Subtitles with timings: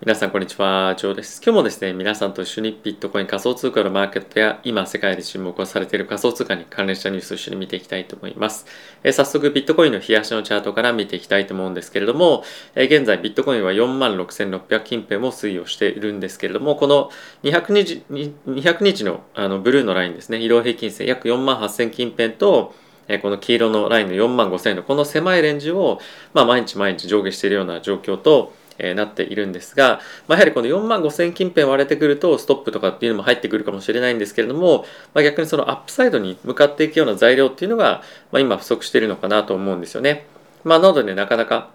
[0.00, 1.40] 皆さんこんにちは、ジョーです。
[1.40, 8.66] 今日もですね、皆さんと一緒にビットコイン仮想通貨のマーケットや今世界で注目をされている仮想通貨に関連したニュースを一緒に見ていきたいと思います。
[9.04, 12.42] え、早速ビットコインの冷やしのチャートから見ていきたいと思うんですけれども、
[12.74, 17.10] え、現在ビットコインは46,600近辺を推移をしているんですけれども、この
[17.44, 22.74] 200日 ,200 日のあのブルーのラインですね、移動平均線約48,000近辺と、
[23.22, 26.00] この黄色のラインの4万5000のこの狭いレンジを、
[26.32, 34.84] まあ、毎日毎日上下しているような状況と、え、なっているんですが、まあ、やはりこの4万5000近辺割れてくるとストップとかっていうのも入ってくるかもしれないんですけれども、
[35.14, 40.26] まあ、逆にそのアップサイドに向かっていくような材料っていうのが、まあ、今不足しているのかなと思うんですよね。
[40.64, 41.70] まあ、なので、ね、なかなか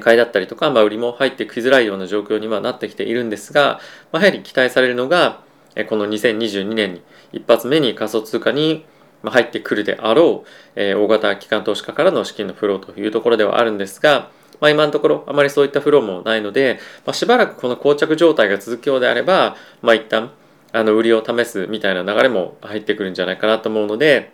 [0.00, 5.40] 買いだったりとか、まあ、売りも入ってきづらいような状況にはなってきているんですが、まあ、やはり期待されるのが
[5.88, 7.02] この2022年に
[7.32, 8.84] 一発目に仮想通貨に
[9.22, 10.44] 入ってくるであろ
[10.76, 20.30] う大型機関投資家からの資金のフローというところではあるんですが、まあ、今のところあまりそういったフローもないので、まあ、しばらくこの膠着状態が続くようであれば、まあ、一旦
[20.72, 24.32] あの売りを試すみたいな流れも入ってくるんじゃないかなと思うので、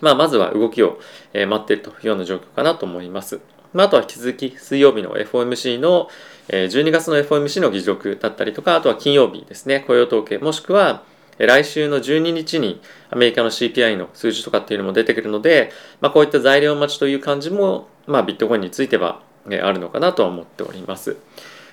[0.00, 0.98] まあ、まずは動きを
[1.32, 3.40] 待っているというような状況かなと思います。
[3.72, 6.08] まあ、あとは引き続き水曜日の FOMC の
[6.48, 11.02] 12月の FOMC の議事録だったりとかあとは金曜日ですね雇用統計もしくは
[11.38, 19.20] 来週の12日にアメリカの CPI の数字とかっていうのも出てくるので、まあ、こういった材料待ちという感じも、まあ、ビットコインについては
[19.60, 21.16] あるのかなとは思っております。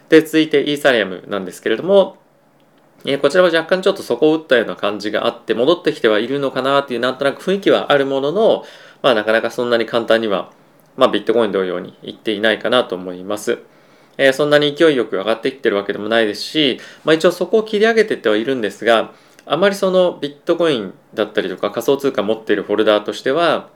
[0.10, 2.18] で、続いてイーサリアムなんですけれども、
[3.06, 8.64] えこちらは若干ちょっと底を打ったような感じがあって戻ってきてはいるのかなっていうなんとなく雰囲気はあるものの、
[9.02, 10.52] まあなかなかそんなに簡単には、
[10.96, 13.60] まあビットコイン同様にいっていないかなと思います。
[14.18, 19.14] えー、そんなに勢いよく上がってきてるわけでもないですし、まあ一応そこを切り上げてってはいるんですが、
[19.46, 23.70] あまりそのビットコインだったりとか仮想通貨持っているフォルダーとしては、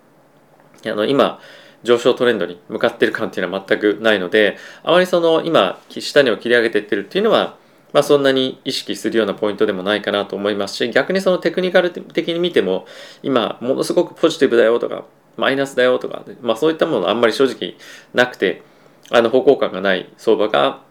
[0.86, 1.40] あの今、
[1.84, 7.58] 上昇トレンドに向かってる感っていうのは全くないのであまりその今下値を切り上げていってるっていうのは、
[7.94, 12.86] まあ、そんなに意識するようなポイントでもないかなと思いますし逆にそのテクニカル的に見ても
[13.24, 15.06] 今ものすごくポジティブだよとか
[15.38, 17.76] マイナスだよとか、まあ、そういったものあんまり正直
[18.14, 18.64] なくて
[19.12, 20.82] あの方向感がない相場が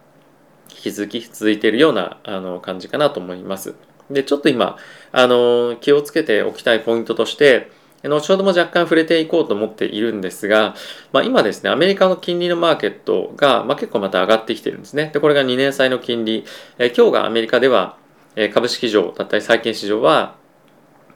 [0.69, 3.75] 引き続き続いているようなあの感じかなと思います。
[4.09, 4.77] でちょっと今
[5.11, 7.69] あの気をつけておきたいポイントとして
[8.03, 10.75] 後ほども若干触れていこうと思っているんですが、
[11.11, 15.09] まあ、今ですね、アメリカの金利のマーケットが、まあ、結構また上がってきてるんですね。
[15.13, 16.45] で、これが2年債の金利。
[16.77, 17.97] え今日がアメリカでは、
[18.35, 20.35] え株式市場だったり債券市場は、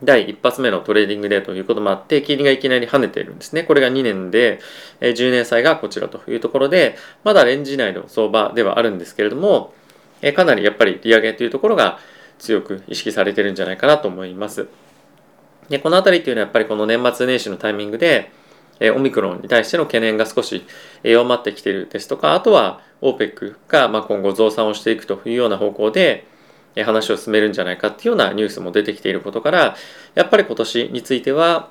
[0.03, 3.63] 第一発目のトレーディングデーということもあって、金利がいきなり跳ねているんですね。
[3.63, 4.59] これが2年で、
[4.99, 9.73] え10年債がこちらというところで、まだレンジ内の相場ではあるんですけれども、
[10.23, 11.99] えかなりやっぱり利上げというところが
[12.39, 14.67] 強く意識されてるんじゃないかなと思います。
[15.71, 18.31] で、この辺りっていうのはやっぱりこの年末年始のタイミングで、
[18.79, 20.65] えオミクロンに対しての懸念が少し
[21.03, 26.25] 弱まってきているですとか、あとは OPEC がま今後増産をしていくというような方向で
[26.75, 29.75] 話を進めるんじゃないかっていうようなニュースも出てきていることから、
[30.15, 31.69] やっぱり今年については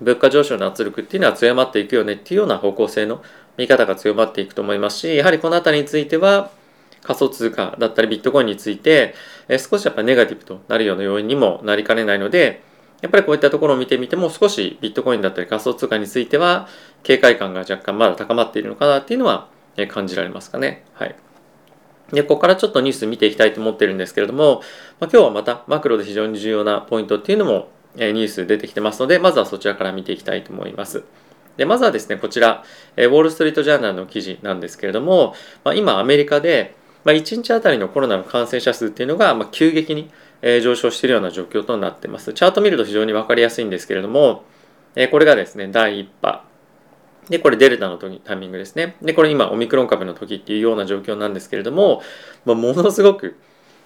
[0.00, 3.22] 物価上昇の圧力っていうのは強まっていくよねっていうような方向性の
[3.56, 6.50] 見方が強まっていくと思いますし、やはりこの辺りについては
[7.02, 9.14] 仮想通貨だったりビットコインについて
[9.58, 12.62] 少しやっぱネガティブとなるような要因にもなりかねないので、
[13.04, 16.68] やっぱりこういったところを見てみても少しビットコインだったり仮想通貨については
[17.02, 19.48] 警戒感が若干まだ高まっているのかなっていうのは
[19.90, 20.86] 感じられますかね。
[20.94, 21.14] はい。
[22.12, 24.62] で、ここからちょっとニュース見ていきたいと思ってるんですけれども、
[25.00, 31.04] まあ、今日はまたマクロで非常に重要なポイントっていうのもニュース出てきてますので、まずはそちらから見ていきたいと思います。
[31.58, 32.64] で、まずはですね、こちら、
[32.96, 40.10] ウォール・ストリート・ジャーナルの記事なんですけれども、まあ、今アメリカで、まあ、1日あたりのコロナの感染者数っていうのが、ま、急激に
[40.46, 42.34] え上昇しているような状況となっています。
[42.34, 44.44] チャート見ると非常に分かりやすいんですけれども、
[44.94, 46.44] えこれがですね、第1波。
[47.30, 48.96] で、これデルタの時タイミングですね。
[49.00, 52.02] で、これ今オミクロン株の時っていうような状況なんですけれども、
[52.44, 53.36] まあ、ものすごく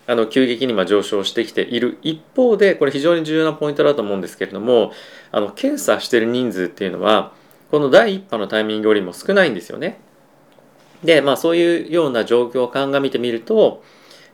[0.09, 4.93] あの急激に今上昇してきている一方で、これ非常に重要なポイントだと思うんですけれども、
[5.31, 7.33] あの検査してる人数っていうのは、
[7.71, 10.01] この第1波のタイミングよりも少ないんですよね。
[11.05, 13.85] で、まあそういうような状況を鑑みてみると、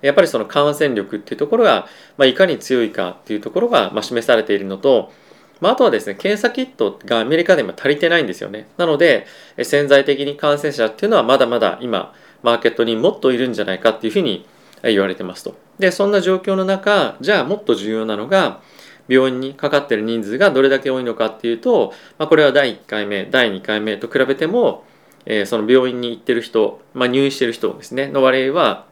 [0.04, 1.86] やっぱりその感染力っていうところが、
[2.18, 5.12] まあ、いかに強いかっていうところが、まあ、示されているのと、
[5.60, 8.66] まあ、あとはですね、検査キットがアメリカで今足りてないんですよね。
[8.76, 9.26] なので、
[9.62, 12.12] 潜在的に感染者っていうのはまだまだ今、
[12.42, 14.46] マーケットにもっといるんじゃないかっていうふうに
[14.82, 15.56] 言われてますと。
[15.78, 18.60] で、そんな状況の中、じゃあもっと重要なのが、
[19.08, 24.84] 病院にかかってる人数がどれだけ多いのかっていうと、まあ、これは第1回目、第2回目と比べても、
[25.26, 28.86] えー、その病院に行ってる人、まあ、入院してる人ですね、の割合は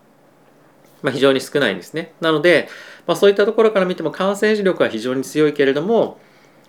[1.03, 2.13] まあ、非常に少ないんですね。
[2.21, 2.69] なので、
[3.07, 6.19] まあ、そういったところから見ても感染力は非常に強いけれども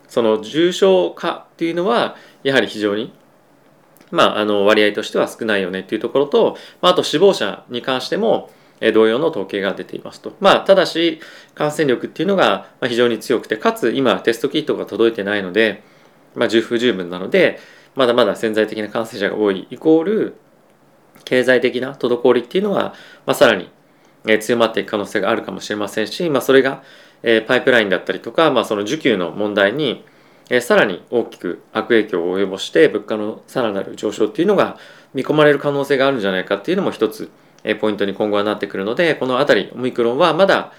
[0.07, 3.13] その重症化っていうのはやはり非常に
[4.13, 8.51] まあ、あの割合としては少ないよねっていうところと、まあ、あと死亡者に関しても
[8.93, 10.35] 同様の統計が出ていますと。
[10.39, 11.19] まあ、ただし
[11.55, 15.81] 感染力っていうのが非常に強くてかつ今テストキットが届いてないので、
[16.35, 17.59] まあ、十分十分なので
[17.95, 20.35] まだまだ潜在的な感染者が多いイコール
[21.25, 22.93] 経済的な滞りっていうのは、
[23.25, 23.71] まあ、さらに
[24.27, 26.83] え強まっていく可能性があるかもしれませんし、まあ、それが
[27.23, 30.03] えパイプラインだったりとか、まあ、その需給の問題に
[30.49, 34.77] えさらに大きく悪影響を及ぼして物価のさらなる上昇っていうのが
[35.13, 37.31] 見込まれる可能性があるんじゃないかっていうのも一つ
[37.63, 40.73] えポイントに今後はなってくるのでこの辺りオミクロンはまだ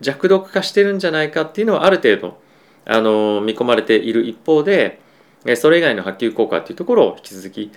[0.00, 2.40] 弱毒化してるんじゃないかっていうのはある程度
[2.86, 5.00] あの見込まれている一方で
[5.44, 7.72] えそれ以外の波及効果っていうところを引き続き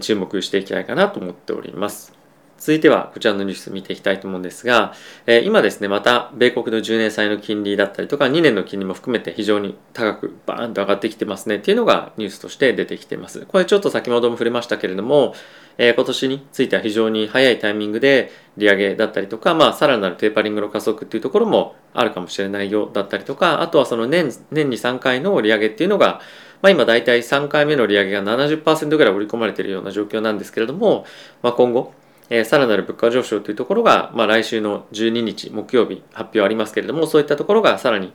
[0.00, 2.12] 注目していきたいかなと思っております。
[2.58, 4.92] 続いてはこちらのニュース見ていきたいと思うんですが、
[5.26, 13.46] え今ですね、また米国の10年債の金利だったりとか2年の金利も含めて非常に高くバーンと上がってきてますねっていうのがニュースとして出てきています。
[13.46, 15.34] これちょっと先ほども触れましたけれども、
[15.78, 26.20] え今年については非常に早いタイミングで利上げだったりとか、まあ、さらなるテーパリングの加速っていうところもあるかもしれないよだったりとか、あとはその年年に3回の利上げっていうのが、
[26.60, 31.06] まあ、今大体3回目の利上げが70%ぐらい織り込まれているような状況なんですけれども、
[31.42, 31.92] まあ、今後、
[32.30, 38.12] えー、さらなる物価上昇というところが、まあ、来週の12日木曜日発表ありますけれどもそういったところがさらに、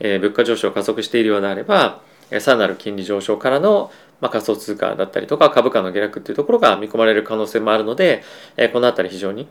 [0.00, 2.00] えー、物価上昇を加速しているようであれば、
[2.30, 8.22] えー、さらなる金利上昇からの、まあ、仮想通貨だったりとか株価の下落というところが見込まれる可能性もあるので、
[8.56, 9.46] え、この辺り非常に、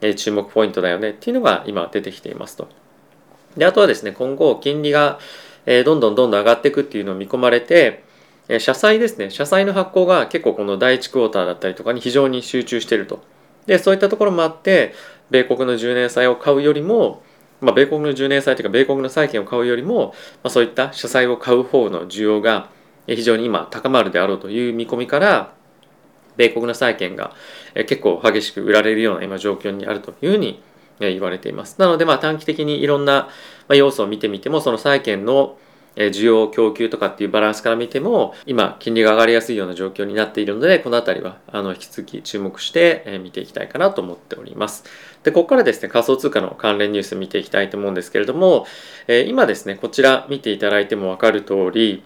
[0.00, 2.68] え、注目ポイントだよねっていうのが今出てきていますと。
[3.56, 5.18] であとはですね今後金利が、
[5.66, 8.04] え、どんどんどんどん上がっていくっていうのを見込まれて
[8.58, 13.20] 社債ですね社債の発行が結構この第1クォーターだったりとかに非常に集中していると。
[13.68, 14.94] でそういったところもあって
[15.30, 17.22] 米国の10年債を買うよりも、
[17.60, 22.70] まあ、米国の10年債というか米国の債券を買うよりも、まあ、そういった社債を買う方の需要が
[23.06, 25.52] 非常に今高まるであろうという見込みから
[26.36, 27.34] 米国の債券が
[27.74, 30.62] 結構激しく売られるような今状況にあるというふうに
[30.98, 31.76] 言われています。
[31.78, 33.28] なのでまあ短期的にいろんな
[33.68, 35.58] 要素を見てみてもその債券の
[35.98, 44.84] 需要供給とかっていうバランスから見ても今金利が上がりやすいような状況になっているのでこの辺りはあの引き続き注目して見ていきたいかなと思っております。
[45.24, 48.66] でここからですね仮想通貨の関連ニュース見ていきたいと思うんですけれども
[49.26, 52.04] 今ですねこちら見ていただいても分かる通り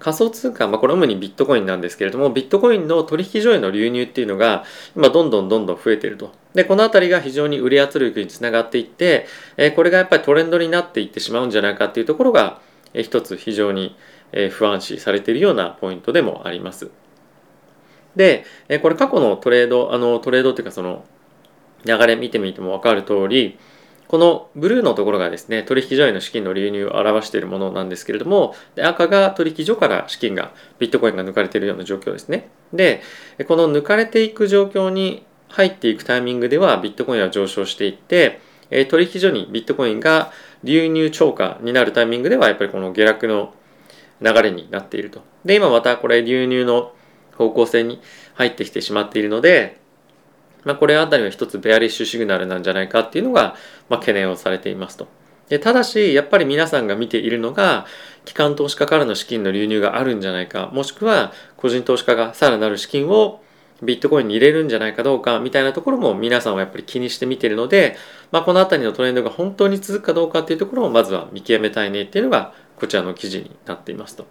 [0.00, 4.64] 仮想通貨、まあ、これ主にビットコインなんですけれどもビットコインの取引所への流入っていうのが
[4.96, 9.26] 今どんどんどんどん増えてるとでこの辺りが非常に売り圧力につながっていって、
[9.56, 12.60] えこれがやっぱりトレンドになっていってしまうんじゃないかっていうところが、
[12.92, 13.96] え一つ非常に、
[14.32, 16.90] え不安視されているようなポイントでもあります。
[18.16, 21.04] で、えこれ過去のトレードあのトレードっていうかその
[21.84, 23.58] 流れ見てみても分かる通り
[24.10, 33.02] このブルーのところがですね取引所への資金の流入を表しているものなんですけれどもで赤が取引所から資金がビットコインが抜かれているような状況ですねで
[33.46, 38.40] この抜かれていく状況に入っていくタイミングではビットコインは上昇していって、
[38.88, 40.32] 取引所にビットコインが
[40.62, 43.52] 流入超過になるタイミングではやっぱりこの下落の
[44.20, 45.22] 流れになっていると。
[45.44, 46.92] で、今またこれ流入の
[47.36, 48.00] 方向性に
[48.34, 49.79] 入ってきてしまっているので、
[50.64, 53.56] まあ、これあたりは一つベアリッシュシグナルなんじゃないかっていうのが、
[53.88, 55.08] まあ、懸念をされていますと。
[55.48, 57.84] でただしやっぱり皆さんが見ているのが
[58.24, 63.42] 機関投資家からの資金の流入があるんじゃないかもしくは個人投資家がさらなる資金を
[63.82, 67.96] ビットコインに入れるんじゃないかどうかみたいなところも皆さんはやっぱり気にして見てるので、
[68.30, 74.26] まあ、この辺りのトレンドが本当に続くかどうかっていうところをまずは見極めたいねっていうのがこちらの記事になっていますと。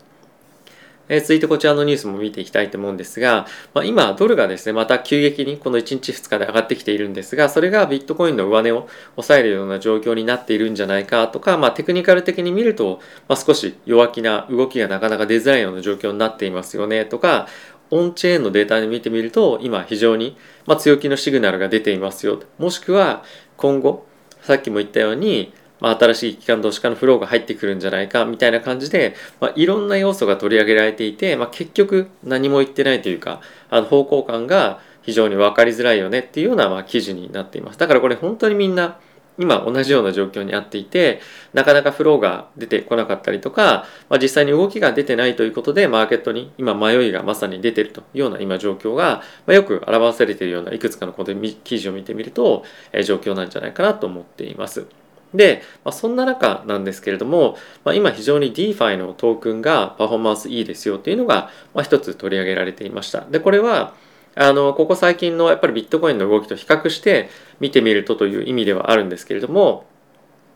[1.10, 17.48] え、続いてこちらのニュースも見ていきたいと思うんですが、まあ、今ドルがですねまた急激にこの1日2日で上がってきているんですがそれがビットコインの上値を抑えるような状況になっているんじゃないかとか、まあ、テクニカル的に見ると、まあ、少し弱気な動きがなかなか出づらいような状況になっていますよねとか
[17.92, 20.38] オンチェーンのデータで見てみると今非常に、
[20.68, 22.40] ま強気のシグナルが出ていますよ。
[22.60, 23.24] もしくは
[23.58, 24.06] 今後
[24.42, 39.00] さっきも言ったように、まあ、新しい機関投資家のフローが入ってくるんじゃないかみたいな感じで、まあ、いろんな要素が取り上げられていて、まあ、結局何も言ってないというかあの方向感が非常に分かりづらいよねっていうようなまあ記事になっていますだからこれ本当にみんな
[39.40, 41.22] 今同じような状況にあっていて
[41.54, 51.34] なかなかフローが出てこなかったりとか、まあ、実際に動きが出てないということでマーケットに今迷いがまさに出てるというような今状況が、まあ、よく表されているようないくつかのこの
[51.64, 54.86] 記事を見てみると、えー、状況なんじゃないかなと思っています。
[55.34, 63.22] で、まあ、そんな中なんですけれども、まあ、今非常に DeFi のトークンがパフォーマンスいいですよっていうのが、まあ、一つ取り上げられていました。
[63.22, 63.94] で、これは
[64.36, 69.86] あのここ最近のやっぱりビットコインの動きと比較して見てみるとという意味ではあるんですけれども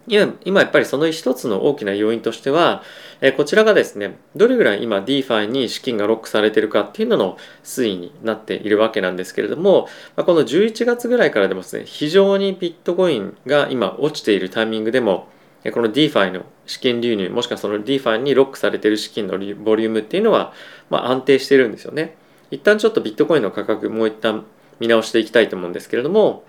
[0.07, 2.83] 今今やっぱりその一つの大きな要因としては、
[3.21, 15.27] えこちらがですねどれぐらい今 DeFi に資金がロックされてるかっていうのの推移になっているわけなんですけれども、まこの11月ぐらいからでもですね非常にビットコインが今落ちているタイミングでも
[15.71, 20.53] この DeFi の資金流入もしくはその DeFi にロックされてる資金のボリュームっていうのは、
[20.89, 22.15] ま安定してるんですよね。
[22.51, 24.45] 一旦ちょっとビットコインの価格もう一旦
[24.79, 26.43] 見直していきたいと思うんですけれども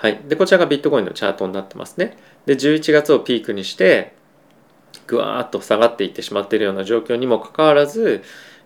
[0.00, 0.18] はい。
[0.26, 2.16] で、こちらがビットコインのチャートになってますね。
[2.46, 4.14] で、11月をピークにして、
[5.06, 8.22] ぐわーっと下がっていってしまっているような状況にもかかわらず、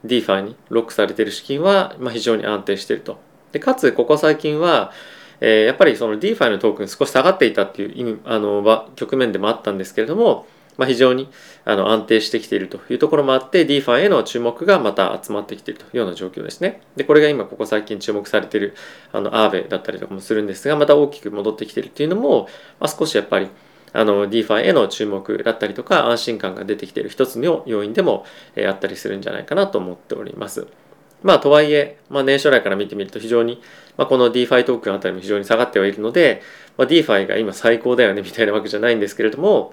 [0.07, 3.19] DeFi にロックされている資金は、ま非常に安定していると。
[3.51, 4.93] で、かつ、ここ最近は、
[5.41, 11.29] えー、やっぱりその DeFi のトークン少し下がっていたっていう意味、あの、局面でもあったんですけれども、まあ、非常に
[11.65, 16.81] あの安定してきているというところもあって DeFi への注目がまた集まってきているというような状況ですね。
[16.97, 18.75] でこれが今ここ最近注目されている
[19.13, 22.49] あのアーベだったりとかもするんですがまた大きく戻ってきているというのも、
[22.81, 23.49] まあ、少しやっぱり
[23.93, 28.27] あの DeFi への注目だったりとか安心感が出てきている一つの要因でも、
[28.57, 30.67] えあったりするんじゃないかなと思っております。
[31.23, 33.63] まあとはいえ、まあ、年初来から見てみると非常に、
[33.97, 36.43] まあ、この DeFi トークンあたりも非常に下がってはいるので、
[36.77, 39.73] まあ、DeFi が今最高だよねみたいなわけじゃないんですけれども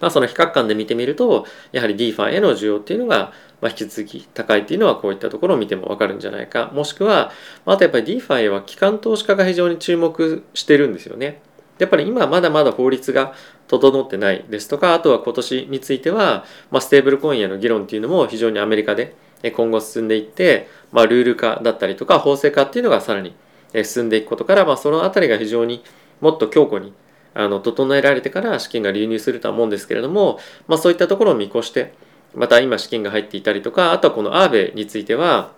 [0.00, 7.30] まあ、その比較感で見てみるとやはり DeFi への需要っていうのが、まあ、引き続き高いっていうのはこういったところを見ても分かるんじゃないかもしくは
[7.66, 11.42] あとやっぱり DeFi は機関投資家が非常に注目してるんですよね。
[11.78, 13.32] やっぱり今まだまだ法律が
[13.66, 19.16] 整ってないですとかあとは今年については、まあ、ステーブルコインへの議論っていうのも非常にアメリカで
[19.56, 23.34] 今後進んでいって、まあ、ルール化だったりとか法制化っていうのがさらに
[23.82, 25.82] 進んでいくことから、まあ、そのあたりが非常に
[26.20, 26.92] もっと強固に
[27.34, 31.94] あの整えられてから資金が流入するとは思うんですけれども、まあ、そういったところを見越して
[32.34, 35.52] また今資金が入っていたりとかあとはこのアーベについては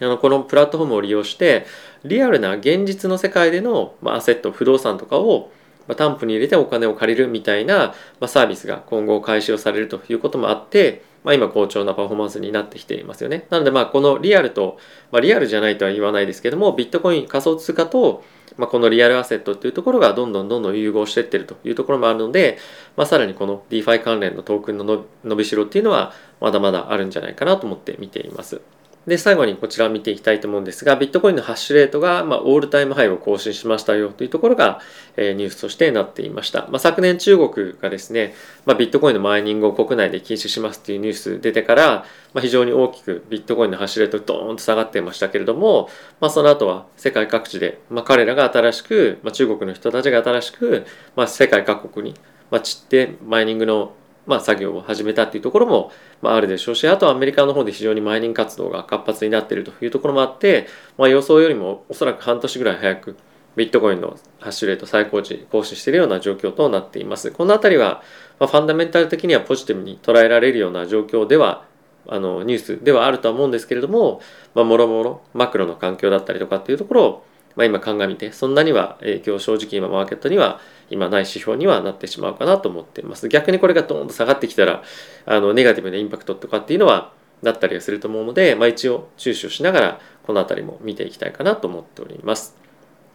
[0.00, 1.66] あのこのプラットフォームを利用して
[2.04, 5.50] リアルな現実の世界での、まアセット不動産とかを
[5.88, 13.46] ま担保に入れてお金を借りるみたいな、まサービスが今後開始をされるということもあって、まあ、今好調なパフォーマンスになってきていますよね。
[13.50, 14.78] なのでまあこのリアルと、
[15.10, 18.22] まあ、リアルじゃないとは言わないですけどもビットコイン仮想通貨と
[18.56, 22.56] まあ、このリアルアセットっていうところがどんどんどんどん融合していってるというところもあるので、
[22.96, 28.62] まあ、さらにこの DeFi 関連のトークンの伸びしろっていうのはまだまだあるんじゃないかなと思って見ています。
[29.06, 34.80] で、最後にこちらを見ていきたいと思うんですが、ビットコインのハッシュレートが、まあ、オールタイムハイを更新しましたよというところが、
[35.16, 36.62] えー、ニュースとしてなっていました。
[36.62, 38.34] まあ、昨年中国がですね、
[38.64, 45.88] まあ、ビットコインのマイニングを国内で禁止しますっていうニュース出てから、まあ、非常に大きくビットコインのハッシュレートドーンと下がっていましたけれども、
[46.20, 50.84] まあ、その後は世界各地で、まあ、彼らが新しく、まあ、中国の人たちが新しく、
[51.14, 52.16] まあ、世界各国に、
[52.50, 53.92] まあ、散ってマイニングの
[54.26, 60.66] まあ、作業を始めたっていうところも、まあ、あるでしょうしあとはアメリカの方で非常にマイニング活動が活発になっているというところもあって、
[60.98, 63.16] まあ、予想よりもおそらく半年ぐらい早く
[63.56, 67.30] ビットコインのハッシュレート最高値更新しているような状況となっています。
[67.30, 68.02] このあたりは、
[68.38, 71.64] まあ、ファンダメンタル的にはポジティブに捉えられるような状況では
[72.08, 74.20] あのニュースではあるとは思うんですけれども、
[74.54, 80.60] まあ、もろもろマクロの環境だったりとかっていうところをまあ、今鑑みてそんなには影響正直今マーケットには
[80.90, 83.28] 今ない指標にはなってしまうかなと思っています。
[83.28, 84.82] 逆にこれがドーンと下がってきたら
[85.24, 92.56] あのネガティブなインパクトとかっていうのはだったりはすると思うので、まあ、一応注視をしながらこの辺りも見ていきたいかなと思っております。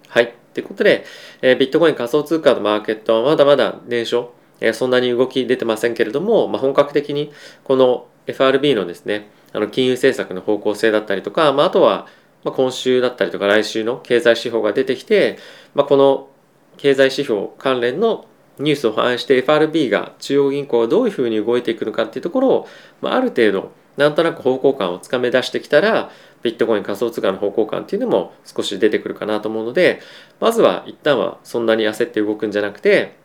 [0.08, 0.34] はい。
[0.54, 1.06] ということで、
[1.42, 4.26] え、ビットコイン仮想通貨のマーケットはまだまだ年初、
[4.60, 7.32] え、そんなに動き出てませんけれども、まあ、本格的に
[7.64, 12.08] この FRB のですねあの金融政策の方向性だったりとか、まあ、あとは
[12.44, 15.38] まあ、今週だったりとか来週の経済指標が出てきて、
[15.76, 16.30] まあ、この
[16.78, 18.26] 経済指標関連の
[18.60, 22.68] ニュースを反映して FRB が中央銀行がどういうふうに動いていくのかっていうところを、
[23.02, 26.12] まあ、ある程度なんとなく方向感をつかめ出してきたら
[26.44, 30.00] ビットコイン仮想通貨の方向感っていうのも少し出てくるかなと思うので
[30.40, 33.16] まずは一旦はそんなに焦って動くんじゃなくて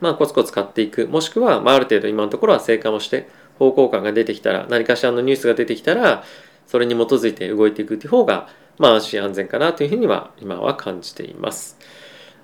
[0.00, 6.24] まあコツコツ買っていくもしくはまあある程度今のところは成果をして方向感が出てきたら何かしらのニュースが出てきたら
[6.66, 11.78] それに基づいて動いていくという方が、まあ、安心安全かなというふうには今は感じています。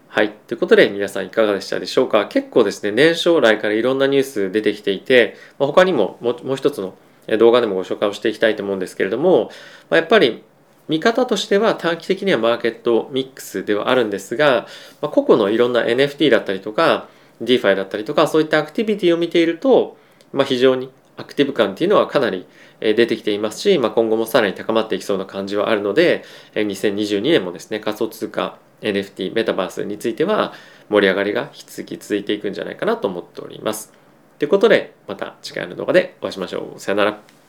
[0.08, 0.32] はい。
[0.32, 2.26] ということで皆さんいかがでしたでしょうか？
[2.26, 6.94] 結構ですね、年将来からいろんなニュース出てきていて、まあ、他にももう一つの
[7.38, 9.50] 動画でもご紹介をしていきたいと思うんですけれども、
[9.88, 10.42] まあ、やっぱり
[10.88, 14.66] 見方としては短期的にはマーケットミックスではあるんですが、
[15.00, 17.08] まあ、個々のいろんな NFT だったりとか
[17.40, 19.96] DeFi だったりとかそういったアクティビティを見ていると、
[20.32, 22.46] まあ、非常にアクティブ感っていうのはかなり
[22.80, 26.24] 出てきていますし、まあ、今後もさらに高まっていきそうな感じはあるので
[26.54, 30.52] 2022年もですね仮想通貨 NFT メタバースについては
[30.88, 33.92] 盛り上がりが引き続き続いていくんじゃないかなと思っております。
[34.38, 36.80] ということでまた次回の動画でお会いしましょう。
[36.80, 37.39] さよなら。